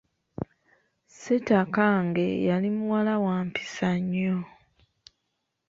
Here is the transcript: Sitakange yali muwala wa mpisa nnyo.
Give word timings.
Sitakange 1.19 2.25
yali 2.47 2.69
muwala 2.77 3.13
wa 3.25 3.35
mpisa 3.47 3.89
nnyo. 4.01 4.37